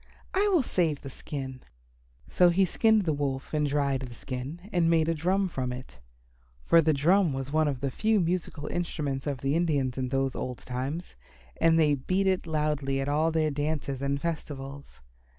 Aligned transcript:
I 0.33 0.47
will 0.51 0.63
save 0.63 1.01
the 1.03 1.11
skin." 1.11 1.61
So 2.27 2.49
he 2.49 2.65
skinned 2.65 3.03
the 3.03 3.13
Wolf 3.13 3.53
and 3.53 3.67
dried 3.67 3.99
the 3.99 4.15
skin 4.15 4.67
and 4.73 4.89
made 4.89 5.07
a 5.07 5.13
drum 5.13 5.47
from 5.47 5.71
it. 5.71 5.99
For 6.63 6.81
the 6.81 6.91
drum 6.91 7.33
was 7.33 7.51
one 7.51 7.67
of 7.67 7.81
the 7.81 7.91
few 7.91 8.19
musical 8.19 8.65
instruments 8.65 9.27
of 9.27 9.41
the 9.41 9.53
Indians 9.55 9.99
in 9.99 10.09
those 10.09 10.35
old 10.35 10.57
times, 10.57 11.15
and 11.57 11.77
they 11.77 11.93
beat 11.93 12.25
it 12.25 12.47
loudly 12.47 12.99
at 12.99 13.09
all 13.09 13.29
their 13.31 13.51
dances 13.51 14.01
and 14.01 14.19
festivals. 14.19 15.01